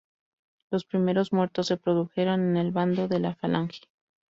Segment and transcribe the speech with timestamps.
[0.71, 3.81] Los primeros muertos se produjeron en el bando de la Falange.